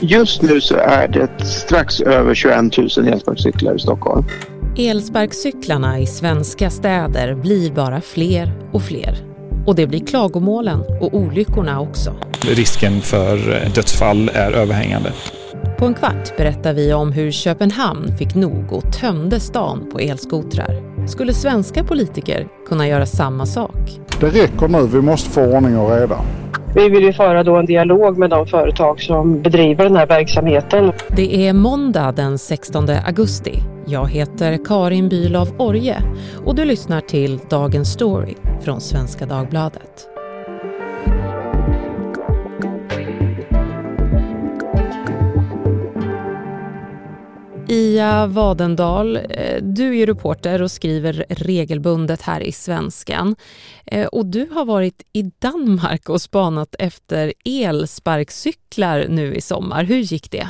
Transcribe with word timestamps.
Just 0.00 0.42
nu 0.42 0.60
så 0.60 0.76
är 0.76 1.08
det 1.08 1.44
strax 1.44 2.00
över 2.00 2.34
21 2.34 2.78
000 2.78 3.08
elsparkcyklar 3.08 3.74
i 3.74 3.78
Stockholm. 3.78 4.24
Elsparkcyklarna 4.78 6.00
i 6.00 6.06
svenska 6.06 6.70
städer 6.70 7.34
blir 7.34 7.72
bara 7.72 8.00
fler 8.00 8.52
och 8.72 8.82
fler. 8.82 9.18
Och 9.66 9.74
det 9.74 9.86
blir 9.86 10.06
klagomålen 10.06 10.80
och 11.00 11.14
olyckorna 11.14 11.80
också. 11.80 12.14
Risken 12.40 13.00
för 13.00 13.36
dödsfall 13.74 14.30
är 14.34 14.52
överhängande. 14.52 15.12
På 15.78 15.86
en 15.86 15.94
kvart 15.94 16.36
berättar 16.36 16.72
vi 16.72 16.92
om 16.92 17.12
hur 17.12 17.30
Köpenhamn 17.30 18.16
fick 18.18 18.34
nog 18.34 18.72
och 18.72 18.92
tömde 19.00 19.40
stan 19.40 19.90
på 19.92 19.98
elskotrar. 19.98 21.06
Skulle 21.08 21.34
svenska 21.34 21.84
politiker 21.84 22.46
kunna 22.68 22.88
göra 22.88 23.06
samma 23.06 23.46
sak? 23.46 24.00
Det 24.20 24.26
räcker 24.26 24.68
nu, 24.68 24.86
vi 24.86 25.00
måste 25.00 25.30
få 25.30 25.42
ordning 25.42 25.78
och 25.78 25.90
reda. 25.90 26.18
Vi 26.76 26.88
vill 26.88 27.04
ju 27.04 27.12
föra 27.12 27.42
då 27.42 27.56
en 27.56 27.66
dialog 27.66 28.18
med 28.18 28.30
de 28.30 28.46
företag 28.46 29.00
som 29.00 29.42
bedriver 29.42 29.84
den 29.84 29.96
här 29.96 30.06
verksamheten. 30.06 30.92
Det 31.08 31.48
är 31.48 31.52
måndag 31.52 32.12
den 32.12 32.38
16 32.38 32.88
augusti. 33.06 33.62
Jag 33.86 34.08
heter 34.08 34.64
Karin 34.64 35.08
Bülow 35.08 35.48
Orje 35.58 35.96
och 36.44 36.54
du 36.54 36.64
lyssnar 36.64 37.00
till 37.00 37.38
Dagens 37.50 37.92
Story 37.92 38.34
från 38.64 38.80
Svenska 38.80 39.26
Dagbladet. 39.26 40.15
Ia 47.68 48.26
Vadendal, 48.26 49.16
eh, 49.16 49.62
du 49.62 49.98
är 49.98 50.06
reporter 50.06 50.62
och 50.62 50.70
skriver 50.70 51.24
regelbundet 51.28 52.22
här 52.22 52.40
i 52.40 52.52
Svenskan. 52.52 53.36
Eh, 53.86 54.06
och 54.06 54.26
du 54.26 54.48
har 54.52 54.64
varit 54.64 55.02
i 55.12 55.22
Danmark 55.22 56.08
och 56.08 56.22
spanat 56.22 56.74
efter 56.78 57.32
elsparkcyklar 57.44 59.06
nu 59.08 59.34
i 59.34 59.40
sommar. 59.40 59.84
Hur 59.84 59.96
gick 59.96 60.30
det? 60.30 60.48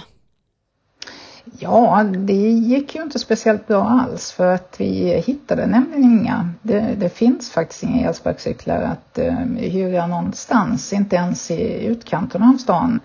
Ja, 1.58 2.04
det 2.16 2.50
gick 2.50 2.94
ju 2.94 3.02
inte 3.02 3.18
speciellt 3.18 3.66
bra 3.66 3.84
alls 3.84 4.32
för 4.32 4.54
att 4.54 4.74
vi 4.78 5.22
hittade 5.26 5.66
nämligen 5.66 6.04
inga. 6.04 6.50
Det, 6.62 6.96
det 6.98 7.08
finns 7.08 7.50
faktiskt 7.50 7.82
inga 7.82 8.08
elsparkcyklar 8.08 8.82
att 8.82 9.18
uh, 9.18 9.56
hyra 9.56 10.06
någonstans, 10.06 10.92
inte 10.92 11.16
ens 11.16 11.50
i 11.50 11.86
utkanten 11.86 12.42
av 12.42 12.56
stan. 12.56 13.00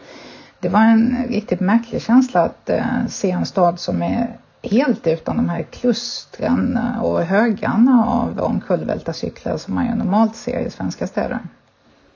Det 0.62 0.70
var 0.70 0.81
en 0.81 1.26
riktigt 1.30 1.59
märklig 1.59 2.02
känsla 2.02 2.42
att 2.42 2.70
uh, 2.70 3.08
se 3.08 3.31
en 3.31 3.45
stad 3.45 3.80
som 3.80 4.02
är 4.02 4.38
helt 4.64 5.08
utan 5.08 5.38
de 5.38 5.50
här 5.50 5.64
klustren 5.64 6.80
och 7.02 7.22
högarna 7.22 8.06
av 8.08 8.40
omkullvälta 8.40 9.14
cyklar 9.14 9.58
som 9.58 9.76
man 9.76 9.86
ju 9.86 9.95
normalt 9.95 10.36
ser 10.36 10.59
i 10.59 10.70
svenska 10.70 11.08
städer. 11.08 11.40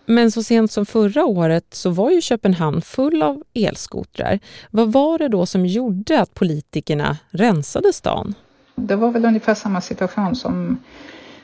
Men 0.06 0.32
så 0.32 0.44
sent 0.44 0.72
som 0.72 0.86
förra 0.86 1.26
året 1.26 1.66
så 1.70 1.90
var 1.90 2.12
ju 2.12 2.22
Köpenhamn 2.22 2.82
full 2.82 3.24
av 3.24 3.44
elskotrar. 3.54 4.40
Vad 4.72 4.92
var 4.92 5.18
det 5.18 5.28
då 5.28 5.46
som 5.46 5.66
gjorde 5.66 6.22
att 6.22 6.34
politikerna 6.34 7.18
rensade 7.30 7.94
stan? 7.94 8.34
Det 8.76 8.96
var 8.96 9.12
väl 9.12 9.26
ungefär 9.26 9.54
samma 9.54 9.82
situation 9.82 10.36
som, 10.36 10.78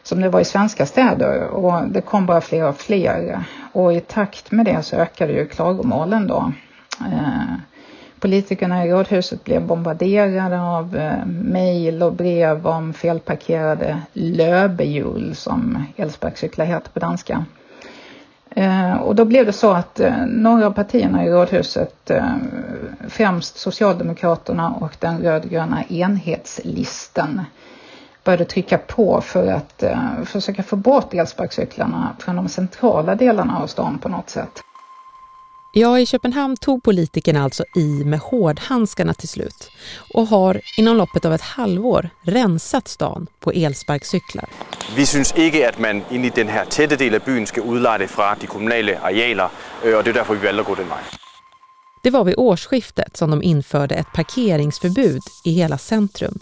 som 0.03 0.21
det 0.21 0.29
var 0.29 0.39
i 0.39 0.45
svenska 0.45 0.85
städer 0.85 1.47
och 1.47 1.87
det 1.87 2.01
kom 2.01 2.25
bara 2.25 2.41
fler 2.41 2.67
och 2.67 2.77
fler. 2.77 3.43
Och 3.73 3.93
i 3.93 3.99
takt 3.99 4.51
med 4.51 4.65
det 4.65 4.83
så 4.83 4.95
ökade 4.95 5.33
ju 5.33 5.47
klagomålen 5.47 6.27
då. 6.27 6.51
Eh, 7.13 7.55
politikerna 8.19 8.85
i 8.85 8.91
rådhuset 8.91 9.43
blev 9.43 9.65
bombarderade 9.65 10.61
av 10.61 10.95
eh, 10.97 11.25
mejl 11.25 12.03
och 12.03 12.13
brev 12.13 12.67
om 12.67 12.93
felparkerade 12.93 14.01
löbehjul 14.13 15.35
som 15.35 15.85
elsparkcyklar 15.97 16.65
heter 16.65 16.91
på 16.91 16.99
danska. 16.99 17.45
Eh, 18.55 18.95
och 18.95 19.15
då 19.15 19.25
blev 19.25 19.45
det 19.45 19.53
så 19.53 19.71
att 19.71 19.99
eh, 19.99 20.25
några 20.27 20.65
av 20.65 20.71
partierna 20.71 21.25
i 21.25 21.29
rådhuset, 21.29 22.09
eh, 22.09 22.35
främst 23.07 23.57
Socialdemokraterna 23.57 24.69
och 24.69 24.95
den 24.99 25.21
rödgröna 25.21 25.83
enhetslisten, 25.89 27.41
började 28.23 28.45
trycka 28.45 28.77
på 28.77 29.21
för 29.21 29.47
att 29.47 29.83
eh, 29.83 30.23
försöka 30.25 30.63
få 30.63 30.75
bort 30.75 31.13
elsparkcyklarna 31.13 32.15
från 32.19 32.35
de 32.35 32.49
centrala 32.49 33.15
delarna 33.15 33.59
av 33.59 33.67
stan 33.67 33.97
på 33.97 34.09
något 34.09 34.29
sätt. 34.29 34.61
Ja, 35.73 35.99
i 35.99 36.05
Köpenhamn 36.05 36.57
tog 36.57 36.83
politikerna 36.83 37.43
alltså 37.43 37.63
i 37.75 38.03
med 38.03 38.19
hårdhandskarna 38.19 39.13
till 39.13 39.29
slut 39.29 39.71
och 40.13 40.27
har 40.27 40.61
inom 40.77 40.97
loppet 40.97 41.25
av 41.25 41.33
ett 41.33 41.41
halvår 41.41 42.09
rensat 42.21 42.87
stan 42.87 43.27
på 43.39 43.51
elsparkcyklar. 43.51 44.49
Vi 44.95 45.05
syns 45.05 45.33
inte 45.37 45.69
att 45.69 45.79
man 45.79 46.01
in 46.09 46.25
i 46.25 46.29
den 46.29 46.47
här 46.47 46.65
täta 46.65 46.95
delen 46.95 47.21
av 47.21 47.25
byn 47.25 47.47
ska 47.47 47.61
udlade 47.61 48.07
från 48.07 48.35
de 48.39 48.47
kommunala 48.47 48.99
arealer 48.99 49.49
øh, 49.83 49.97
och 49.97 50.03
det 50.03 50.09
är 50.09 50.13
därför 50.13 50.35
vi 50.35 50.45
valde 50.45 50.61
att 50.61 50.67
gå 50.67 50.75
den 50.75 50.87
vägen. 50.89 51.05
Det 52.03 52.09
var 52.09 52.23
vid 52.23 52.35
årsskiftet 52.37 53.17
som 53.17 53.29
de 53.29 53.43
införde 53.43 53.95
ett 53.95 54.13
parkeringsförbud 54.13 55.21
i 55.45 55.51
hela 55.51 55.77
centrum, 55.77 56.39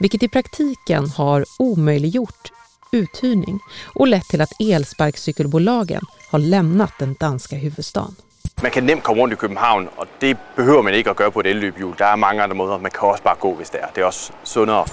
vilket 0.00 0.22
i 0.22 0.28
praktiken 0.28 1.10
har 1.10 1.44
omöjliggjort 1.58 2.52
uthyrning 2.92 3.60
och 3.94 4.08
lett 4.08 4.28
till 4.28 4.40
att 4.40 4.60
elsparkcykelbolagen 4.60 6.02
har 6.30 6.38
lämnat 6.38 6.92
den 6.98 7.16
danska 7.20 7.56
huvudstaden. 7.56 8.16
Man 8.62 8.70
kan 8.70 8.86
nemt 8.86 9.02
komma 9.02 9.22
runt 9.22 9.32
i 9.32 9.36
København, 9.36 9.88
och 9.96 10.06
det 10.18 10.38
behöver 10.56 10.82
man 10.82 10.94
inte 10.94 11.10
att 11.10 11.20
göra 11.20 11.30
på 11.30 11.40
ett 11.40 11.46
elløbhjul. 11.46 11.94
Det 11.98 12.04
är 12.04 12.16
många 12.16 12.42
andra 12.42 12.54
måder. 12.54 12.78
Man 12.78 12.90
kan 12.90 13.10
också 13.10 13.22
bara 13.22 13.36
gå, 13.40 13.48
om 13.48 13.56
det 13.72 13.78
är. 13.78 13.88
Det 13.94 14.00
är 14.00 14.06
också 14.06 14.32
sundare. 14.42 14.84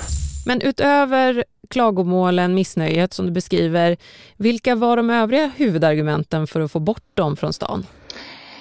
Men 0.46 0.62
utöver 0.62 1.44
klagomålen, 1.70 2.56
missnöjet 2.56 3.14
som 3.14 3.26
du 3.26 3.32
beskriver, 3.32 3.98
vilka 4.38 4.76
var 4.76 4.98
de 4.98 5.10
övriga 5.10 5.52
huvudargumenten 5.56 6.48
för 6.48 6.62
att 6.62 6.72
få 6.72 6.80
bort 6.80 7.04
dem 7.14 7.36
från 7.36 7.54
stan? 7.54 7.86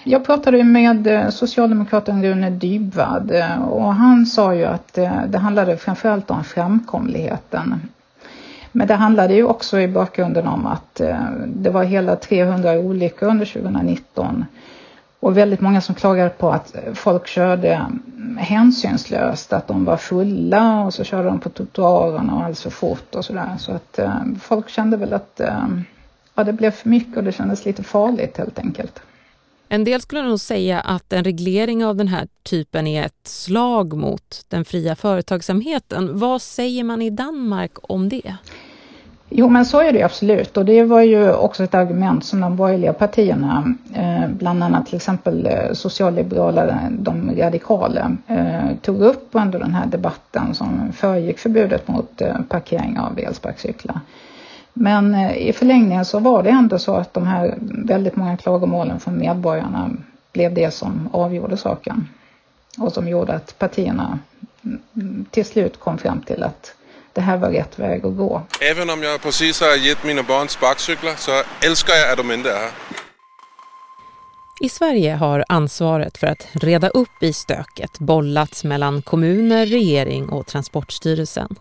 Jag 0.04 0.26
pratade 0.26 0.64
med 0.64 1.06
eh, 1.06 1.28
socialdemokraten 1.28 2.24
Rune 2.24 2.50
Dybwad 2.50 3.30
eh, 3.30 3.62
och 3.62 3.94
han 3.94 4.26
sa 4.26 4.54
ju 4.54 4.64
att 4.64 4.98
eh, 4.98 5.22
det 5.26 5.38
handlade 5.38 5.76
framförallt 5.76 6.30
om 6.30 6.44
framkomligheten. 6.44 7.74
Men 8.72 8.86
det 8.86 8.94
handlade 8.94 9.34
ju 9.34 9.44
också 9.44 9.80
i 9.80 9.88
bakgrunden 9.88 10.46
om 10.46 10.66
att 10.66 11.00
det 11.46 11.70
var 11.70 11.84
hela 11.84 12.16
300 12.16 12.72
olyckor 12.72 13.28
under 13.28 13.46
2019 13.46 14.44
och 15.22 15.36
väldigt 15.36 15.60
många 15.60 15.80
som 15.80 15.94
klagade 15.94 16.30
på 16.30 16.50
att 16.50 16.74
folk 16.94 17.26
körde 17.26 17.86
hänsynslöst, 18.38 19.52
att 19.52 19.68
de 19.68 19.84
var 19.84 19.96
fulla 19.96 20.84
och 20.84 20.94
så 20.94 21.04
körde 21.04 21.28
de 21.28 21.40
på 21.40 21.48
trottoarerna 21.48 22.32
och 22.32 22.38
alldeles 22.38 22.62
för 22.62 22.70
fort 22.70 23.14
och 23.14 23.24
sådär. 23.24 23.56
Så 23.58 23.72
att 23.72 23.98
eh, 23.98 24.20
folk 24.40 24.68
kände 24.68 24.96
väl 24.96 25.12
att 25.12 25.40
eh, 25.40 25.66
ja, 26.34 26.44
det 26.44 26.52
blev 26.52 26.70
för 26.70 26.88
mycket 26.88 27.16
och 27.16 27.24
det 27.24 27.32
kändes 27.32 27.64
lite 27.64 27.82
farligt 27.82 28.38
helt 28.38 28.58
enkelt. 28.58 29.00
En 29.68 29.84
del 29.84 30.00
skulle 30.00 30.22
nog 30.22 30.40
säga 30.40 30.80
att 30.80 31.12
en 31.12 31.24
reglering 31.24 31.84
av 31.84 31.96
den 31.96 32.08
här 32.08 32.28
typen 32.42 32.86
är 32.86 33.06
ett 33.06 33.28
slag 33.28 33.96
mot 33.96 34.44
den 34.48 34.64
fria 34.64 34.96
företagsamheten. 34.96 36.18
Vad 36.18 36.42
säger 36.42 36.84
man 36.84 37.02
i 37.02 37.10
Danmark 37.10 37.72
om 37.82 38.08
det? 38.08 38.36
Jo 39.34 39.48
men 39.48 39.64
så 39.64 39.80
är 39.80 39.92
det 39.92 40.02
absolut 40.02 40.56
och 40.56 40.64
det 40.64 40.84
var 40.84 41.00
ju 41.00 41.32
också 41.32 41.64
ett 41.64 41.74
argument 41.74 42.24
som 42.24 42.40
de 42.40 42.56
borgerliga 42.56 42.92
partierna, 42.92 43.74
eh, 43.94 44.28
bland 44.28 44.62
annat 44.62 44.86
till 44.86 44.96
exempel 44.96 45.46
eh, 45.46 45.72
socialliberala, 45.72 46.78
de 46.90 47.36
radikala, 47.36 48.16
eh, 48.26 48.76
tog 48.82 49.00
upp 49.00 49.28
under 49.32 49.58
den 49.58 49.74
här 49.74 49.86
debatten 49.86 50.54
som 50.54 50.92
föregick 50.92 51.38
förbudet 51.38 51.88
mot 51.88 52.22
parkering 52.48 52.98
av 52.98 53.18
elsparkcyklar. 53.18 54.00
Men 54.72 55.14
i 55.30 55.52
förlängningen 55.52 56.04
så 56.04 56.18
var 56.18 56.42
det 56.42 56.50
ändå 56.50 56.78
så 56.78 56.94
att 56.94 57.14
de 57.14 57.26
här 57.26 57.54
väldigt 57.60 58.16
många 58.16 58.36
klagomålen 58.36 59.00
från 59.00 59.18
medborgarna 59.18 59.90
blev 60.32 60.54
det 60.54 60.74
som 60.74 61.08
avgjorde 61.12 61.56
saken 61.56 62.08
och 62.78 62.92
som 62.92 63.08
gjorde 63.08 63.34
att 63.34 63.58
partierna 63.58 64.18
mm, 64.94 65.24
till 65.30 65.44
slut 65.44 65.80
kom 65.80 65.98
fram 65.98 66.20
till 66.20 66.42
att 66.42 66.74
det 67.14 67.20
här 67.20 67.36
var 67.36 67.50
rätt 67.50 67.78
väg 67.78 68.06
att 68.06 68.16
gå. 68.16 68.42
Även 68.60 68.90
om 68.90 69.02
jag 69.02 69.22
precis 69.22 69.60
har 69.60 69.76
gett 69.76 70.04
mina 70.04 70.22
barn 70.22 70.48
sparkcyklar 70.48 71.14
så 71.16 71.42
älskar 71.66 71.94
jag 71.94 72.10
att 72.10 72.16
de 72.16 72.32
inte 72.32 72.50
är 72.50 72.58
här. 72.58 72.70
I 74.60 74.68
Sverige 74.68 75.14
har 75.14 75.44
ansvaret 75.48 76.18
för 76.18 76.26
att 76.26 76.48
reda 76.52 76.88
upp 76.88 77.22
i 77.22 77.32
stöket 77.32 77.98
bollats 77.98 78.64
mellan 78.64 79.02
kommuner, 79.02 79.66
regering 79.66 80.28
och 80.28 80.46
Transportstyrelsen. 80.46 81.56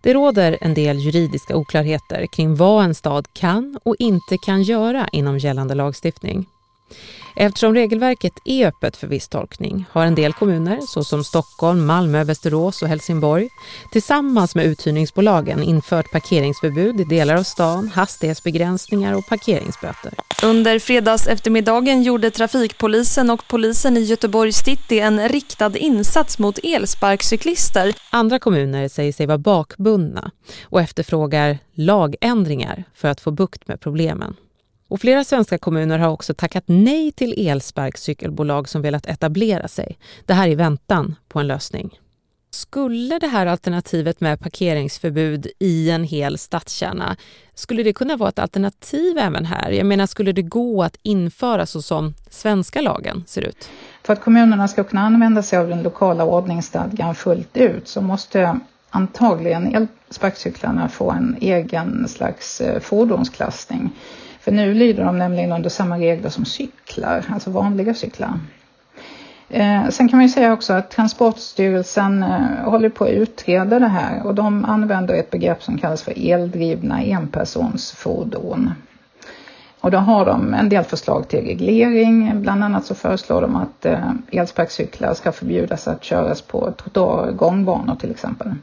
Det 0.00 0.14
råder 0.14 0.58
en 0.60 0.74
del 0.74 0.98
juridiska 0.98 1.56
oklarheter 1.56 2.26
kring 2.26 2.56
vad 2.56 2.84
en 2.84 2.94
stad 2.94 3.26
kan 3.32 3.78
och 3.82 3.96
inte 3.98 4.38
kan 4.38 4.62
göra 4.62 5.08
inom 5.12 5.38
gällande 5.38 5.74
lagstiftning. 5.74 6.46
Eftersom 7.38 7.74
regelverket 7.74 8.32
är 8.44 8.66
öppet 8.66 8.96
för 8.96 9.06
viss 9.06 9.28
tolkning 9.28 9.84
har 9.90 10.04
en 10.04 10.14
del 10.14 10.32
kommuner, 10.32 10.80
såsom 10.80 11.24
Stockholm, 11.24 11.86
Malmö, 11.86 12.24
Västerås 12.24 12.82
och 12.82 12.88
Helsingborg, 12.88 13.48
tillsammans 13.92 14.54
med 14.54 14.66
uthyrningsbolagen 14.66 15.62
infört 15.62 16.10
parkeringsförbud 16.12 17.00
i 17.00 17.04
delar 17.04 17.36
av 17.36 17.42
stan, 17.42 17.88
hastighetsbegränsningar 17.88 19.14
och 19.14 19.26
parkeringsböter. 19.28 20.12
Under 20.42 20.78
fredags 20.78 21.26
eftermiddagen 21.26 22.02
gjorde 22.02 22.30
trafikpolisen 22.30 23.30
och 23.30 23.48
polisen 23.48 23.96
i 23.96 24.00
Göteborgs 24.00 24.56
city 24.56 25.00
en 25.00 25.28
riktad 25.28 25.76
insats 25.76 26.38
mot 26.38 26.58
elsparkcyklister. 26.62 27.94
Andra 28.10 28.38
kommuner 28.38 28.88
säger 28.88 29.12
sig 29.12 29.26
vara 29.26 29.38
bakbundna 29.38 30.30
och 30.62 30.80
efterfrågar 30.80 31.58
lagändringar 31.74 32.84
för 32.94 33.08
att 33.08 33.20
få 33.20 33.30
bukt 33.30 33.68
med 33.68 33.80
problemen. 33.80 34.36
Och 34.88 35.00
flera 35.00 35.24
svenska 35.24 35.58
kommuner 35.58 35.98
har 35.98 36.08
också 36.08 36.34
tackat 36.34 36.64
nej 36.66 37.12
till 37.12 37.48
elsparkcykelbolag 37.48 38.68
som 38.68 38.82
velat 38.82 39.06
etablera 39.06 39.68
sig. 39.68 39.98
Det 40.26 40.34
här 40.34 40.48
i 40.48 40.54
väntan 40.54 41.14
på 41.28 41.40
en 41.40 41.46
lösning. 41.46 42.00
Skulle 42.50 43.18
det 43.18 43.26
här 43.26 43.46
alternativet 43.46 44.20
med 44.20 44.40
parkeringsförbud 44.40 45.46
i 45.58 45.90
en 45.90 46.04
hel 46.04 46.38
stadskärna, 46.38 47.16
skulle 47.54 47.82
det 47.82 47.92
kunna 47.92 48.16
vara 48.16 48.28
ett 48.28 48.38
alternativ 48.38 49.18
även 49.18 49.44
här? 49.44 49.70
Jag 49.70 49.86
menar, 49.86 50.06
skulle 50.06 50.32
det 50.32 50.42
gå 50.42 50.82
att 50.82 50.96
införa 51.02 51.66
så 51.66 51.82
som 51.82 52.14
svenska 52.30 52.80
lagen 52.80 53.24
ser 53.26 53.42
ut? 53.42 53.68
För 54.02 54.12
att 54.12 54.20
kommunerna 54.20 54.68
ska 54.68 54.84
kunna 54.84 55.02
använda 55.02 55.42
sig 55.42 55.58
av 55.58 55.68
den 55.68 55.82
lokala 55.82 56.24
ordningsstadgan 56.24 57.14
fullt 57.14 57.56
ut 57.56 57.88
så 57.88 58.00
måste 58.00 58.60
antagligen 58.90 59.74
elsparkcyklarna 59.74 60.88
få 60.88 61.10
en 61.10 61.36
egen 61.40 62.08
slags 62.08 62.60
eh, 62.60 62.80
fordonsklassning. 62.80 63.90
För 64.46 64.52
nu 64.52 64.74
lyder 64.74 65.04
de 65.04 65.18
nämligen 65.18 65.52
under 65.52 65.70
samma 65.70 65.98
regler 65.98 66.28
som 66.30 66.44
cyklar, 66.44 67.24
alltså 67.28 67.50
vanliga 67.50 67.94
cyklar. 67.94 68.40
Eh, 69.48 69.88
sen 69.88 70.08
kan 70.08 70.16
man 70.16 70.26
ju 70.26 70.32
säga 70.32 70.52
också 70.52 70.72
att 70.72 70.90
Transportstyrelsen 70.90 72.22
eh, 72.22 72.70
håller 72.70 72.88
på 72.88 73.04
att 73.04 73.10
utreda 73.10 73.78
det 73.78 73.88
här 73.88 74.26
och 74.26 74.34
de 74.34 74.64
använder 74.64 75.14
ett 75.14 75.30
begrepp 75.30 75.62
som 75.62 75.78
kallas 75.78 76.02
för 76.02 76.32
eldrivna 76.32 77.02
enpersonsfordon. 77.02 78.70
Och 79.80 79.90
då 79.90 79.98
har 79.98 80.26
de 80.26 80.54
en 80.54 80.68
del 80.68 80.84
förslag 80.84 81.28
till 81.28 81.44
reglering. 81.44 82.42
Bland 82.42 82.64
annat 82.64 82.84
så 82.84 82.94
föreslår 82.94 83.40
de 83.40 83.56
att 83.56 83.86
eh, 83.86 84.10
elsparkcyklar 84.32 85.14
ska 85.14 85.32
förbjudas 85.32 85.88
att 85.88 86.04
köras 86.04 86.42
på 86.42 86.72
trottoarer 86.72 87.30
och 87.30 87.36
gångbanor 87.36 87.94
till 87.96 88.10
exempel. 88.10 88.54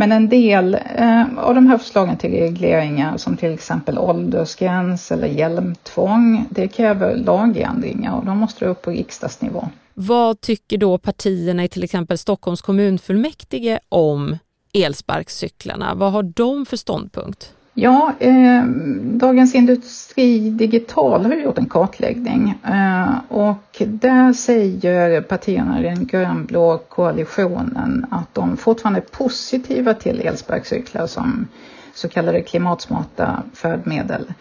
Men 0.00 0.12
en 0.12 0.28
del 0.28 0.74
eh, 0.74 1.38
av 1.38 1.54
de 1.54 1.66
här 1.66 1.78
förslagen 1.78 2.16
till 2.16 2.30
regleringar 2.30 3.16
som 3.16 3.36
till 3.36 3.54
exempel 3.54 3.98
åldersgräns 3.98 5.12
eller 5.12 5.28
hjälmtvång, 5.28 6.46
det 6.50 6.68
kräver 6.68 7.16
lagändringar 7.16 8.16
och 8.16 8.24
de 8.24 8.38
måste 8.38 8.66
upp 8.66 8.82
på 8.82 8.90
riksdagsnivå. 8.90 9.68
Vad 9.94 10.40
tycker 10.40 10.78
då 10.78 10.98
partierna 10.98 11.64
i 11.64 11.68
till 11.68 11.84
exempel 11.84 12.18
Stockholms 12.18 12.62
kommunfullmäktige 12.62 13.80
om 13.88 14.38
elsparkcyklarna? 14.74 15.94
Vad 15.94 16.12
har 16.12 16.22
de 16.22 16.66
för 16.66 16.76
ståndpunkt? 16.76 17.54
Ja, 17.74 18.12
eh, 18.18 18.64
Dagens 19.02 19.54
Industri 19.54 20.50
Digital 20.50 21.26
har 21.26 21.34
gjort 21.34 21.58
en 21.58 21.66
kartläggning 21.66 22.54
eh, 22.64 23.18
och 23.28 23.82
där 23.86 24.32
säger 24.32 25.20
partierna 25.20 25.80
i 25.80 25.82
den 25.82 26.06
grönblå 26.06 26.78
koalitionen 26.88 28.06
att 28.10 28.34
de 28.34 28.56
fortfarande 28.56 29.00
är 29.00 29.18
positiva 29.18 29.94
till 29.94 30.20
elsparkcyklar 30.20 31.06
som 31.06 31.48
så 31.94 32.08
kallade 32.08 32.40
klimatsmarta 32.40 33.42
färdmedel. 33.54 34.32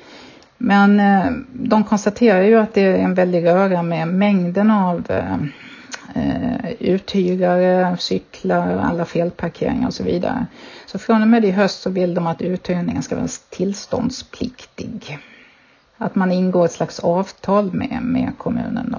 Men 0.58 1.00
eh, 1.00 1.32
de 1.54 1.84
konstaterar 1.84 2.42
ju 2.42 2.56
att 2.60 2.74
det 2.74 2.82
är 2.82 2.98
en 2.98 3.14
väldig 3.14 3.46
röra 3.46 3.84
med 3.84 4.08
mängden 4.08 4.72
av 4.72 5.04
eh, 5.10 5.38
eh, 6.16 6.54
eh, 6.66 6.72
uthyrare, 6.80 7.98
cyklar, 8.00 8.78
alla 8.78 9.06
felparkeringar 9.06 9.88
och 9.88 9.94
så 9.94 10.04
vidare. 10.04 10.46
Så 10.86 11.00
från 11.00 11.22
och 11.22 11.28
med 11.28 11.46
i 11.46 11.52
höst 11.52 11.82
så 11.82 11.90
vill 11.90 12.14
de 12.14 12.28
att 12.28 12.42
uthyrningen 12.42 13.04
ska 13.04 13.16
vara 13.16 13.28
tillståndspliktig. 13.50 15.20
Att 15.98 16.16
man 16.16 16.32
ingår 16.32 16.66
ett 16.66 16.72
slags 16.72 17.00
avtal 17.00 17.74
med, 17.74 18.00
med 18.02 18.32
kommunen. 18.38 18.90
Då. 18.92 18.98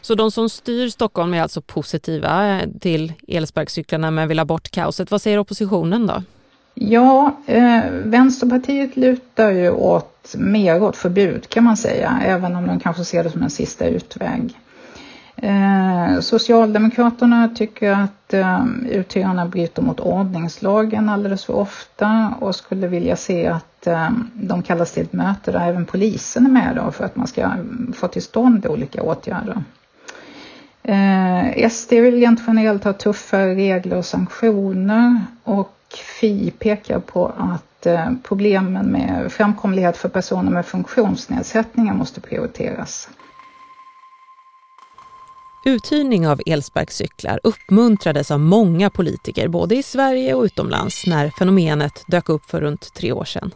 Så 0.00 0.14
de 0.14 0.30
som 0.30 0.48
styr 0.48 0.88
Stockholm 0.88 1.34
är 1.34 1.42
alltså 1.42 1.60
positiva 1.60 2.60
till 2.80 3.12
elsparkcyklarna 3.28 4.10
men 4.10 4.28
vill 4.28 4.38
ha 4.38 4.44
bort 4.44 4.70
kaoset. 4.70 5.10
Vad 5.10 5.22
säger 5.22 5.38
oppositionen 5.38 6.06
då? 6.06 6.22
Ja, 6.74 7.36
eh, 7.46 7.82
Vänsterpartiet 7.90 8.96
lutar 8.96 9.50
ju 9.50 9.70
åt 9.70 10.34
mer 10.38 10.82
åt 10.82 10.96
förbud 10.96 11.48
kan 11.48 11.64
man 11.64 11.76
säga, 11.76 12.20
även 12.24 12.56
om 12.56 12.66
de 12.66 12.80
kanske 12.80 13.04
ser 13.04 13.24
det 13.24 13.30
som 13.30 13.42
en 13.42 13.50
sista 13.50 13.86
utväg. 13.86 14.54
Eh, 15.42 16.20
Socialdemokraterna 16.20 17.48
tycker 17.54 17.92
att 17.92 18.34
eh, 18.34 18.64
uthyrarna 18.90 19.46
bryter 19.46 19.82
mot 19.82 20.00
ordningslagen 20.00 21.08
alldeles 21.08 21.44
för 21.44 21.54
ofta 21.54 22.34
och 22.40 22.54
skulle 22.54 22.86
vilja 22.86 23.16
se 23.16 23.46
att 23.46 23.86
eh, 23.86 24.10
de 24.34 24.62
kallas 24.62 24.92
till 24.92 25.02
ett 25.02 25.12
möte 25.12 25.52
där 25.52 25.68
även 25.68 25.86
polisen 25.86 26.46
är 26.46 26.50
med 26.50 26.76
då 26.76 26.90
för 26.90 27.04
att 27.04 27.16
man 27.16 27.26
ska 27.26 27.50
få 27.94 28.08
till 28.08 28.22
stånd 28.22 28.66
olika 28.66 29.02
åtgärder. 29.02 29.62
Eh, 30.82 31.68
SD 31.70 31.92
vill 31.92 32.14
rent 32.14 32.40
generellt 32.46 32.84
ha 32.84 32.92
tuffare 32.92 33.54
regler 33.54 33.96
och 33.96 34.06
sanktioner 34.06 35.20
och 35.44 35.76
Fi 36.20 36.50
pekar 36.58 36.98
på 36.98 37.32
att 37.38 37.86
eh, 37.86 38.10
problemen 38.22 38.86
med 38.86 39.32
framkomlighet 39.32 39.96
för 39.96 40.08
personer 40.08 40.50
med 40.52 40.66
funktionsnedsättningar 40.66 41.94
måste 41.94 42.20
prioriteras. 42.20 43.08
Uthyrning 45.64 46.28
av 46.28 46.40
elsparkcyklar 46.46 47.40
uppmuntrades 47.42 48.30
av 48.30 48.40
många 48.40 48.90
politiker 48.90 49.48
både 49.48 49.76
i 49.76 49.82
Sverige 49.82 50.34
och 50.34 50.42
utomlands 50.42 51.06
när 51.06 51.30
fenomenet 51.30 52.04
dök 52.06 52.28
upp 52.28 52.44
för 52.50 52.60
runt 52.60 52.94
tre 52.94 53.12
år 53.12 53.24
sedan. 53.24 53.50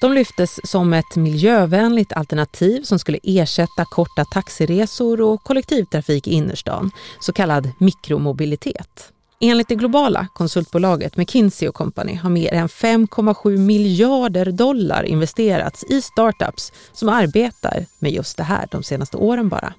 De 0.00 0.12
lyftes 0.12 0.60
som 0.64 0.92
ett 0.92 1.16
miljövänligt 1.16 2.12
alternativ 2.12 2.82
som 2.82 2.98
skulle 2.98 3.18
ersätta 3.22 3.84
korta 3.84 4.24
taxiresor 4.24 5.20
och 5.20 5.42
kollektivtrafik 5.42 6.26
i 6.26 6.32
innerstan, 6.32 6.90
så 7.20 7.32
kallad 7.32 7.70
mikromobilitet. 7.78 9.12
Enligt 9.40 9.68
det 9.68 9.74
globala 9.74 10.26
konsultbolaget 10.34 11.16
McKinsey 11.16 11.72
Company 11.72 12.14
har 12.14 12.30
mer 12.30 12.54
än 12.54 12.68
5,7 12.68 13.56
miljarder 13.56 14.52
dollar 14.52 15.02
investerats 15.02 15.84
i 15.84 16.02
startups 16.02 16.72
som 16.92 17.08
arbetar 17.08 17.86
med 17.98 18.12
just 18.12 18.36
det 18.36 18.42
här 18.42 18.68
de 18.70 18.82
senaste 18.82 19.16
åren 19.16 19.48
bara. 19.48 19.74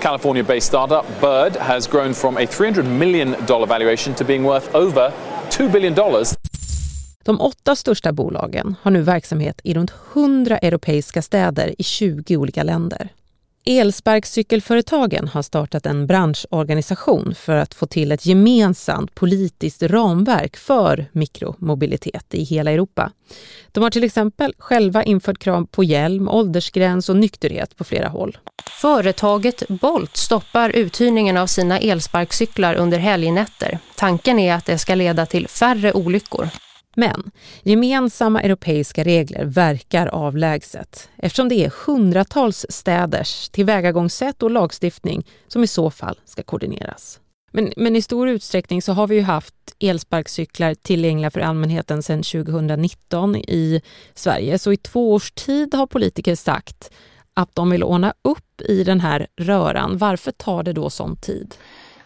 California 0.00 0.44
based 0.44 0.66
startup 0.66 1.04
Bird 1.20 1.56
has 1.56 1.90
grown 1.90 2.14
from 2.14 2.36
a 2.36 2.40
$300 2.40 2.84
million 2.84 3.34
valuation 3.68 4.14
to 4.14 4.24
being 4.24 4.44
worth 4.44 4.74
over 4.74 5.12
$2 5.50 5.72
billion. 5.72 5.94
De 7.24 7.40
åtta 7.40 7.76
största 7.76 8.12
bolagen 8.12 8.76
har 8.82 8.90
nu 8.90 9.02
verksamhet 9.02 9.60
i 9.64 9.74
runt 9.74 9.92
100 10.14 10.58
europeiska 10.58 11.22
städer 11.22 11.74
i 11.78 11.82
20 11.82 12.36
olika 12.36 12.62
länder. 12.62 13.08
Elsparkcykelföretagen 13.64 15.28
har 15.28 15.42
startat 15.42 15.86
en 15.86 16.06
branschorganisation 16.06 17.34
för 17.34 17.56
att 17.56 17.74
få 17.74 17.86
till 17.86 18.12
ett 18.12 18.26
gemensamt 18.26 19.14
politiskt 19.14 19.82
ramverk 19.82 20.56
för 20.56 21.06
mikromobilitet 21.12 22.34
i 22.34 22.42
hela 22.42 22.70
Europa. 22.70 23.12
De 23.72 23.82
har 23.82 23.90
till 23.90 24.04
exempel 24.04 24.54
själva 24.58 25.04
infört 25.04 25.38
krav 25.38 25.66
på 25.66 25.84
hjälm, 25.84 26.28
åldersgräns 26.28 27.08
och 27.08 27.16
nykterhet 27.16 27.76
på 27.76 27.84
flera 27.84 28.08
håll. 28.08 28.38
Företaget 28.80 29.68
Bolt 29.68 30.16
stoppar 30.16 30.70
uthyrningen 30.70 31.36
av 31.36 31.46
sina 31.46 31.78
elsparkcyklar 31.78 32.74
under 32.74 32.98
helgnätter. 32.98 33.78
Tanken 33.96 34.38
är 34.38 34.54
att 34.54 34.66
det 34.66 34.78
ska 34.78 34.94
leda 34.94 35.26
till 35.26 35.48
färre 35.48 35.92
olyckor. 35.92 36.48
Men 36.96 37.30
gemensamma 37.62 38.40
europeiska 38.40 39.04
regler 39.04 39.44
verkar 39.44 40.06
avlägset 40.06 41.08
eftersom 41.16 41.48
det 41.48 41.64
är 41.64 41.72
hundratals 41.86 42.66
städers 42.68 43.48
tillvägagångssätt 43.48 44.42
och 44.42 44.50
lagstiftning 44.50 45.26
som 45.48 45.64
i 45.64 45.66
så 45.66 45.90
fall 45.90 46.20
ska 46.24 46.42
koordineras. 46.42 47.20
Men, 47.52 47.72
men 47.76 47.96
i 47.96 48.02
stor 48.02 48.28
utsträckning 48.28 48.82
så 48.82 48.92
har 48.92 49.06
vi 49.06 49.14
ju 49.14 49.22
haft 49.22 49.54
elsparkcyklar 49.80 50.74
tillgängliga 50.74 51.30
för 51.30 51.40
allmänheten 51.40 52.02
sedan 52.02 52.22
2019 52.22 53.36
i 53.36 53.82
Sverige. 54.14 54.58
Så 54.58 54.72
i 54.72 54.76
två 54.76 55.12
års 55.12 55.32
tid 55.32 55.74
har 55.74 55.86
politiker 55.86 56.34
sagt 56.34 56.90
att 57.34 57.54
de 57.54 57.70
vill 57.70 57.82
ordna 57.82 58.14
upp 58.22 58.60
i 58.60 58.84
den 58.84 59.00
här 59.00 59.26
röran. 59.36 59.98
Varför 59.98 60.32
tar 60.32 60.62
det 60.62 60.72
då 60.72 60.90
sån 60.90 61.16
tid? 61.16 61.54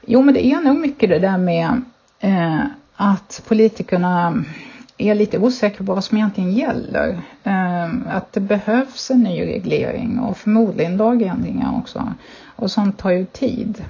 Jo, 0.07 0.23
men 0.23 0.35
det 0.35 0.47
är 0.47 0.61
nog 0.61 0.77
mycket 0.77 1.09
det 1.09 1.19
där 1.19 1.39
med 1.39 1.83
eh, 2.21 2.61
att 2.97 3.43
politikerna 3.49 4.45
är 4.99 5.15
lite 5.15 5.39
osäker 5.39 5.85
på 5.85 5.95
vad 5.95 6.05
som 6.05 6.19
egentligen 6.19 6.53
gäller. 6.53 7.23
Ehm, 7.45 8.05
att 8.11 8.33
det 8.33 8.41
behövs 8.41 9.11
en 9.11 9.23
ny 9.23 9.41
reglering 9.41 10.19
och 10.19 10.37
förmodligen 10.37 10.97
lagändringar 10.97 11.79
också. 11.79 12.13
Och 12.57 12.71
sånt 12.71 12.99
tar 12.99 13.11
ju 13.11 13.27
tid. 13.27 13.85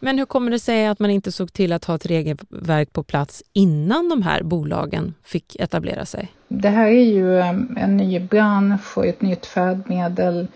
Men 0.00 0.18
hur 0.18 0.26
kommer 0.26 0.50
det 0.50 0.58
sig 0.58 0.86
att 0.86 0.98
man 0.98 1.10
inte 1.10 1.32
såg 1.32 1.52
till 1.52 1.72
att 1.72 1.84
ha 1.84 1.94
ett 1.94 2.06
regelverk 2.06 2.92
på 2.92 3.02
plats 3.02 3.42
innan 3.52 4.08
de 4.08 4.22
här 4.22 4.42
bolagen 4.42 5.14
fick 5.24 5.56
etablera 5.56 6.06
sig? 6.06 6.32
Det 6.48 6.68
här 6.68 6.86
är 6.86 7.04
ju 7.04 7.40
ehm, 7.40 7.76
en 7.80 7.96
ny 7.96 8.20
bransch 8.20 8.98
och 8.98 9.06
ett 9.06 9.22
nytt 9.22 9.46
färdmedel. 9.46 10.48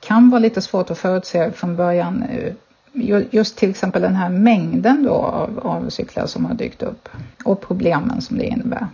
kan 0.00 0.30
vara 0.30 0.38
lite 0.38 0.62
svårt 0.62 0.90
att 0.90 0.98
förutse 0.98 1.52
från 1.52 1.76
början. 1.76 2.24
Just 3.30 3.56
till 3.56 3.70
exempel 3.70 4.02
den 4.02 4.14
här 4.14 4.28
mängden 4.28 5.02
då 5.02 5.12
av, 5.12 5.58
av 5.62 5.88
cyklar 5.88 6.26
som 6.26 6.44
har 6.44 6.54
dykt 6.54 6.82
upp 6.82 7.08
och 7.44 7.60
problemen 7.60 8.20
som 8.20 8.38
det 8.38 8.46
innebär. 8.46 8.86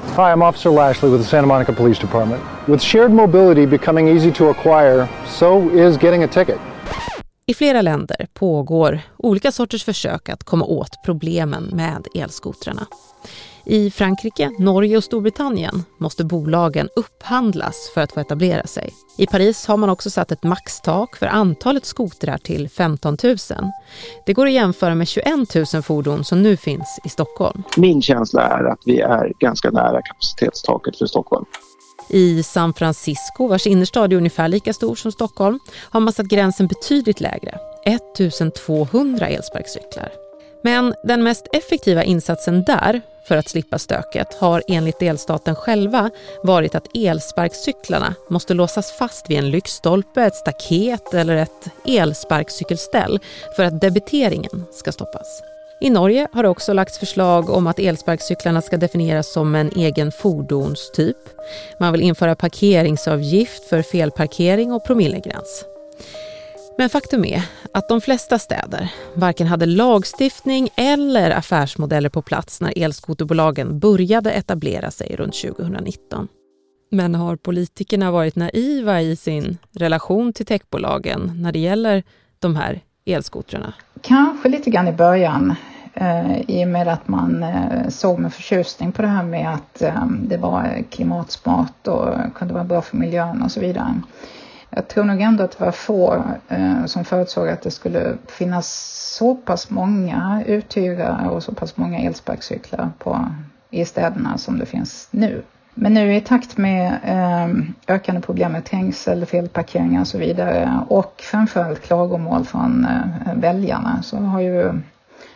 Hi, 0.00 0.32
I'm 0.32 0.42
Officer 0.42 0.70
Lashley 0.70 1.10
with 1.10 1.20
the 1.20 1.26
Santa 1.26 1.46
Monica 1.46 1.72
Police 1.72 1.98
Department. 2.00 2.42
With 2.68 2.82
shared 2.82 3.12
mobility 3.12 3.66
becoming 3.66 4.08
easy 4.08 4.32
to 4.32 4.48
acquire, 4.48 5.08
so 5.26 5.70
is 5.70 5.96
getting 5.96 6.24
a 6.24 6.28
ticket. 6.28 6.58
I 7.46 7.54
flera 7.54 7.82
länder 7.82 8.26
pågår 8.34 9.00
olika 9.16 9.52
sorters 9.52 9.84
försök 9.84 10.28
att 10.28 10.44
komma 10.44 10.64
åt 10.64 10.90
problemen 11.04 11.64
med 11.64 12.06
elskotrarna. 12.14 12.86
I 13.70 13.90
Frankrike, 13.90 14.50
Norge 14.58 14.96
och 14.96 15.04
Storbritannien 15.04 15.84
måste 15.98 16.24
bolagen 16.24 16.88
upphandlas 16.96 17.90
för 17.94 18.00
att 18.00 18.12
få 18.12 18.20
etablera 18.20 18.66
sig. 18.66 18.90
I 19.18 19.26
Paris 19.26 19.66
har 19.66 19.76
man 19.76 19.90
också 19.90 20.10
satt 20.10 20.32
ett 20.32 20.42
maxtak 20.42 21.16
för 21.16 21.26
antalet 21.26 21.84
skotrar 21.84 22.38
till 22.38 22.68
15 22.68 23.16
000. 23.24 23.36
Det 24.26 24.32
går 24.32 24.46
att 24.46 24.52
jämföra 24.52 24.94
med 24.94 25.08
21 25.08 25.26
000 25.74 25.82
fordon 25.82 26.24
som 26.24 26.42
nu 26.42 26.56
finns 26.56 27.00
i 27.04 27.08
Stockholm. 27.08 27.62
Min 27.76 28.02
känsla 28.02 28.42
är 28.42 28.64
att 28.64 28.80
vi 28.84 29.00
är 29.00 29.32
ganska 29.40 29.70
nära 29.70 30.02
kapacitetstaket 30.02 30.98
för 30.98 31.06
Stockholm. 31.06 31.44
I 32.10 32.42
San 32.42 32.74
Francisco, 32.74 33.46
vars 33.46 33.66
innerstad 33.66 34.12
är 34.12 34.16
ungefär 34.16 34.48
lika 34.48 34.72
stor 34.72 34.94
som 34.94 35.12
Stockholm, 35.12 35.60
har 35.90 36.00
man 36.00 36.12
satt 36.12 36.26
gränsen 36.26 36.66
betydligt 36.66 37.20
lägre, 37.20 37.58
1200 37.84 39.28
elsparkcyklar. 39.28 40.27
Men 40.62 40.94
den 41.02 41.22
mest 41.22 41.46
effektiva 41.52 42.04
insatsen 42.04 42.64
där 42.64 43.00
för 43.28 43.36
att 43.36 43.48
slippa 43.48 43.78
stöket 43.78 44.34
har 44.34 44.62
enligt 44.68 44.98
delstaten 44.98 45.54
själva 45.54 46.10
varit 46.42 46.74
att 46.74 46.96
elsparkcyklarna 46.96 48.14
måste 48.30 48.54
låsas 48.54 48.92
fast 48.92 49.30
vid 49.30 49.38
en 49.38 49.50
lyktstolpe, 49.50 50.22
ett 50.22 50.34
staket 50.34 51.14
eller 51.14 51.36
ett 51.36 51.68
elsparkcykelställ 51.86 53.20
för 53.56 53.64
att 53.64 53.80
debiteringen 53.80 54.64
ska 54.72 54.92
stoppas. 54.92 55.42
I 55.80 55.90
Norge 55.90 56.28
har 56.32 56.42
det 56.42 56.48
också 56.48 56.72
lagts 56.72 56.98
förslag 56.98 57.50
om 57.50 57.66
att 57.66 57.78
elsparkcyklarna 57.78 58.62
ska 58.62 58.76
definieras 58.76 59.32
som 59.32 59.54
en 59.54 59.70
egen 59.76 60.12
fordonstyp. 60.12 61.16
Man 61.80 61.92
vill 61.92 62.02
införa 62.02 62.34
parkeringsavgift 62.34 63.64
för 63.64 63.82
felparkering 63.82 64.72
och 64.72 64.84
promillegräns. 64.84 65.64
Men 66.78 66.88
faktum 66.88 67.24
är 67.24 67.42
att 67.74 67.88
de 67.88 68.00
flesta 68.00 68.38
städer 68.38 68.92
varken 69.14 69.46
hade 69.46 69.66
lagstiftning 69.66 70.68
eller 70.76 71.30
affärsmodeller 71.30 72.08
på 72.08 72.22
plats 72.22 72.60
när 72.60 72.72
elskoterbolagen 72.76 73.78
började 73.78 74.30
etablera 74.30 74.90
sig 74.90 75.16
runt 75.16 75.34
2019. 75.34 76.28
Men 76.90 77.14
har 77.14 77.36
politikerna 77.36 78.10
varit 78.10 78.36
naiva 78.36 79.00
i 79.00 79.16
sin 79.16 79.58
relation 79.72 80.32
till 80.32 80.46
techbolagen 80.46 81.32
när 81.42 81.52
det 81.52 81.58
gäller 81.58 82.02
de 82.38 82.56
här 82.56 82.80
elskotrarna? 83.04 83.74
Kanske 84.02 84.48
lite 84.48 84.70
grann 84.70 84.88
i 84.88 84.92
början 84.92 85.54
eh, 85.94 86.40
i 86.40 86.64
och 86.64 86.68
med 86.68 86.88
att 86.88 87.08
man 87.08 87.42
eh, 87.42 87.88
såg 87.88 88.18
med 88.18 88.32
förtjusning 88.32 88.92
på 88.92 89.02
det 89.02 89.08
här 89.08 89.24
med 89.24 89.54
att 89.54 89.82
eh, 89.82 90.06
det 90.06 90.36
var 90.36 90.84
klimatsmart 90.90 91.88
och 91.88 92.14
kunde 92.34 92.54
vara 92.54 92.64
bra 92.64 92.82
för 92.82 92.96
miljön 92.96 93.42
och 93.42 93.52
så 93.52 93.60
vidare. 93.60 93.94
Jag 94.70 94.88
tror 94.88 95.04
nog 95.04 95.20
ändå 95.20 95.44
att 95.44 95.58
det 95.58 95.64
var 95.64 95.72
få 95.72 96.24
eh, 96.48 96.84
som 96.84 97.04
förutsåg 97.04 97.48
att 97.48 97.62
det 97.62 97.70
skulle 97.70 98.16
finnas 98.26 98.94
så 99.18 99.34
pass 99.34 99.70
många 99.70 100.42
uthyrare 100.46 101.28
och 101.28 101.42
så 101.42 101.52
pass 101.52 101.76
många 101.76 101.98
elsparkcyklar 101.98 102.90
på, 102.98 103.26
i 103.70 103.84
städerna 103.84 104.38
som 104.38 104.58
det 104.58 104.66
finns 104.66 105.08
nu. 105.10 105.42
Men 105.74 105.94
nu 105.94 106.16
i 106.16 106.20
takt 106.20 106.56
med 106.56 106.92
eh, 107.04 107.94
ökande 107.94 108.20
problem 108.20 108.52
med 108.52 108.64
trängsel, 108.64 109.26
felparkeringar 109.26 110.00
och 110.00 110.08
så 110.08 110.18
vidare 110.18 110.80
och 110.88 111.14
framförallt 111.18 111.82
klagomål 111.82 112.44
från 112.44 112.84
eh, 112.84 113.34
väljarna 113.34 114.02
så 114.02 114.16
har 114.16 114.40
ju 114.40 114.72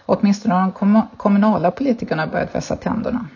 åtminstone 0.07 0.55
de 0.55 0.73
kom 0.73 1.03
kommunala 1.17 1.71
politikerna 1.71 2.27
börjat 2.27 2.55
vässa 2.55 2.77
tänderna. 2.77 3.27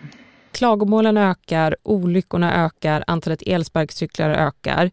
Klagomålen 0.51 1.17
ökar, 1.17 1.75
olyckorna 1.83 2.65
ökar, 2.65 3.03
antalet 3.07 3.41
elsparkcyklar 3.45 4.29
ökar 4.29 4.91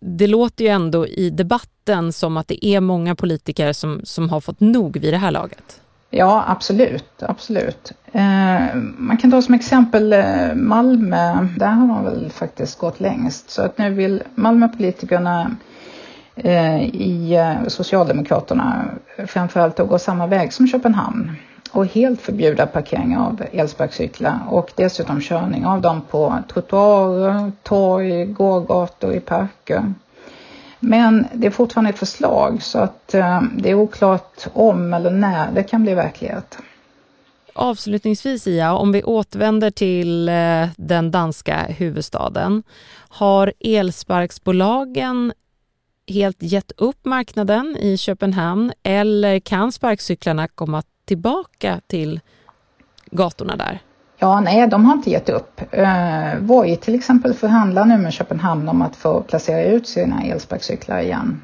det 0.00 0.26
låter 0.26 0.64
ju 0.64 0.70
ändå 0.70 1.06
i 1.06 1.30
debatten 1.30 2.12
som 2.12 2.36
att 2.36 2.48
det 2.48 2.66
är 2.66 2.80
många 2.80 3.14
politiker 3.14 3.72
som, 3.72 4.00
som 4.04 4.28
har 4.30 4.40
fått 4.40 4.60
nog 4.60 4.98
vid 4.98 5.12
det 5.12 5.18
här 5.18 5.30
laget. 5.30 5.80
Ja, 6.10 6.44
absolut. 6.46 7.22
absolut. 7.22 7.92
Eh, 8.12 8.74
man 8.96 9.16
kan 9.16 9.30
ta 9.30 9.42
som 9.42 9.54
exempel 9.54 10.12
eh, 10.12 10.54
Malmö. 10.54 11.48
Där 11.56 11.68
har 11.68 11.86
man 11.86 12.04
väl 12.04 12.30
faktiskt 12.30 12.78
gått 12.78 13.00
längst. 13.00 13.50
Så 13.50 13.62
att 13.62 13.78
nu 13.78 13.90
vill 13.90 14.22
Malmöpolitikerna 14.34 15.56
eh, 16.36 16.82
i 16.82 17.34
eh, 17.34 17.68
Socialdemokraterna 17.68 18.84
framförallt 19.26 19.80
att 19.80 19.88
gå 19.88 19.98
samma 19.98 20.26
väg 20.26 20.52
som 20.52 20.68
Köpenhamn 20.68 21.32
och 21.74 21.86
helt 21.86 22.20
förbjuda 22.20 22.66
parkering 22.66 23.16
av 23.16 23.42
elsparkcyklar 23.52 24.38
och 24.48 24.72
dessutom 24.76 25.20
körning 25.20 25.66
av 25.66 25.80
dem 25.80 26.00
på 26.10 26.38
trottoarer, 26.52 27.52
torg, 27.62 28.24
gågator, 28.24 29.14
i 29.14 29.20
parker. 29.20 29.94
Men 30.80 31.26
det 31.32 31.46
är 31.46 31.50
fortfarande 31.50 31.90
ett 31.90 31.98
förslag 31.98 32.62
så 32.62 32.78
att 32.78 33.14
eh, 33.14 33.42
det 33.56 33.70
är 33.70 33.74
oklart 33.74 34.46
om 34.52 34.94
eller 34.94 35.10
när 35.10 35.52
det 35.52 35.62
kan 35.62 35.82
bli 35.82 35.94
verklighet. 35.94 36.58
Avslutningsvis 37.54 38.46
Ia, 38.46 38.74
om 38.74 38.92
vi 38.92 39.02
återvänder 39.02 39.70
till 39.70 40.28
eh, 40.28 40.68
den 40.76 41.10
danska 41.10 41.66
huvudstaden. 41.68 42.62
Har 43.08 43.52
elsparksbolagen 43.60 45.32
helt 46.06 46.42
gett 46.42 46.72
upp 46.76 47.04
marknaden 47.04 47.76
i 47.80 47.96
Köpenhamn 47.96 48.72
eller 48.82 49.40
kan 49.40 49.72
sparkcyklarna 49.72 50.48
komma 50.48 50.78
att 50.78 50.93
tillbaka 51.04 51.80
till 51.86 52.20
gatorna 53.10 53.56
där? 53.56 53.80
Ja, 54.18 54.40
nej, 54.40 54.68
de 54.68 54.84
har 54.84 54.92
inte 54.92 55.10
gett 55.10 55.28
upp. 55.28 55.60
Eh, 55.70 56.38
Voi 56.40 56.76
till 56.76 56.94
exempel 56.94 57.34
förhandlar 57.34 57.84
nu 57.84 57.98
med 57.98 58.12
Köpenhamn 58.12 58.68
om 58.68 58.82
att 58.82 58.96
få 58.96 59.20
placera 59.20 59.62
ut 59.62 59.88
sina 59.88 60.22
elsparkcyklar 60.22 60.98
igen. 60.98 61.42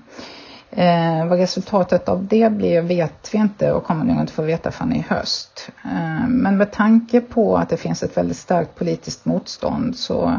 Eh, 0.71 1.27
vad 1.27 1.39
resultatet 1.39 2.09
av 2.09 2.27
det 2.27 2.53
blir 2.53 2.83
vet 2.83 3.35
vi 3.35 3.39
inte 3.39 3.73
och 3.73 3.85
kommer 3.85 4.05
nog 4.05 4.21
inte 4.21 4.33
få 4.33 4.43
veta 4.43 4.71
förrän 4.71 4.93
i 4.93 5.05
höst. 5.09 5.71
Eh, 5.85 6.29
men 6.29 6.57
med 6.57 6.73
tanke 6.73 7.21
på 7.21 7.57
att 7.57 7.69
det 7.69 7.77
finns 7.77 8.03
ett 8.03 8.17
väldigt 8.17 8.37
starkt 8.37 8.75
politiskt 8.75 9.25
motstånd 9.25 9.97
så 9.97 10.25
eh, 10.25 10.39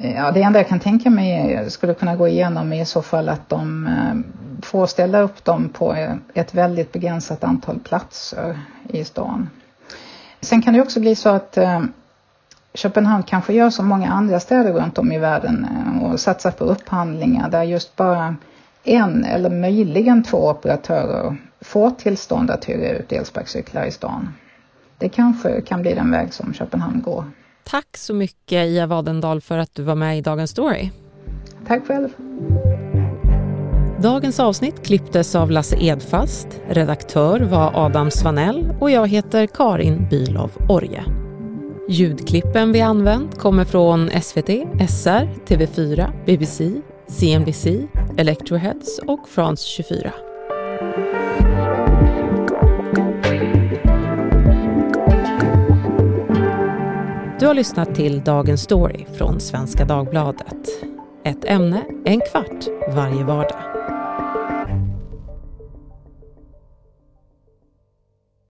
Ja, 0.00 0.30
det 0.30 0.42
enda 0.42 0.58
jag 0.58 0.68
kan 0.68 0.80
tänka 0.80 1.10
mig 1.10 1.70
skulle 1.70 1.94
kunna 1.94 2.16
gå 2.16 2.28
igenom 2.28 2.72
är 2.72 2.82
i 2.82 2.84
så 2.84 3.02
fall 3.02 3.28
att 3.28 3.48
de 3.48 3.86
eh, 3.86 4.14
får 4.62 4.86
ställa 4.86 5.20
upp 5.20 5.44
dem 5.44 5.68
på 5.68 5.94
eh, 5.94 6.14
ett 6.34 6.54
väldigt 6.54 6.92
begränsat 6.92 7.44
antal 7.44 7.78
platser 7.78 8.58
i 8.88 9.04
stan. 9.04 9.50
Sen 10.40 10.62
kan 10.62 10.74
det 10.74 10.80
också 10.82 11.00
bli 11.00 11.14
så 11.14 11.28
att 11.28 11.56
eh, 11.56 11.82
Köpenhamn 12.74 13.22
kanske 13.22 13.52
gör 13.52 13.70
som 13.70 13.86
många 13.86 14.10
andra 14.12 14.40
städer 14.40 14.72
runt 14.72 14.98
om 14.98 15.12
i 15.12 15.18
världen 15.18 15.66
och 16.02 16.20
satsar 16.20 16.50
på 16.50 16.64
upphandlingar 16.64 17.50
där 17.50 17.62
just 17.62 17.96
bara 17.96 18.36
en 18.84 19.24
eller 19.24 19.50
möjligen 19.50 20.22
två 20.22 20.48
operatörer 20.50 21.36
får 21.60 21.90
tillstånd 21.90 22.50
att 22.50 22.68
hyra 22.68 22.90
ut 22.90 23.12
elsparkcyklar 23.12 23.84
i 23.84 23.90
stan. 23.90 24.34
Det 24.98 25.08
kanske 25.08 25.60
kan 25.60 25.82
bli 25.82 25.94
den 25.94 26.10
väg 26.10 26.34
som 26.34 26.54
Köpenhamn 26.54 27.02
går. 27.02 27.24
Tack 27.68 27.96
så 27.96 28.14
mycket 28.14 28.66
Ia 28.66 28.86
Wadendal 28.86 29.40
för 29.40 29.58
att 29.58 29.74
du 29.74 29.82
var 29.82 29.94
med 29.94 30.18
i 30.18 30.20
Dagens 30.20 30.50
Story. 30.50 30.90
Tack 31.66 31.86
själv. 31.86 32.08
Dagens 34.02 34.40
avsnitt 34.40 34.86
klipptes 34.86 35.34
av 35.34 35.50
Lasse 35.50 35.76
Edfast, 35.80 36.60
redaktör 36.68 37.40
var 37.40 37.72
Adam 37.74 38.10
Svanell 38.10 38.74
och 38.80 38.90
jag 38.90 39.08
heter 39.08 39.46
Karin 39.46 40.06
Bylov 40.10 40.50
Orje. 40.68 41.04
Ljudklippen 41.88 42.72
vi 42.72 42.80
använt 42.80 43.38
kommer 43.38 43.64
från 43.64 44.10
SVT, 44.10 44.48
SR, 44.90 45.28
TV4, 45.46 46.24
BBC, 46.26 46.72
CNBC, 47.06 47.66
Electroheads 48.16 48.98
och 48.98 49.28
France 49.28 49.66
24. 49.66 50.12
Har 57.48 57.54
lyssnat 57.54 57.94
till 57.94 58.20
Dagens 58.24 58.62
Story 58.62 59.04
från 59.18 59.40
Svenska 59.40 59.84
Dagbladet. 59.84 60.68
Ett 61.24 61.44
ämne, 61.44 61.84
en 62.04 62.20
kvart, 62.20 62.66
varje 62.94 63.24
vardag. 63.24 63.77